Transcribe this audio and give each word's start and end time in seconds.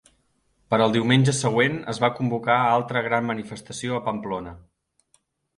Per 0.73 0.77
al 0.85 0.95
diumenge 0.95 1.35
següent 1.41 1.77
es 1.93 2.01
va 2.05 2.11
convocar 2.21 2.57
altra 2.71 3.05
gran 3.11 3.29
manifestació 3.33 3.99
a 3.99 4.03
Pamplona. 4.09 4.57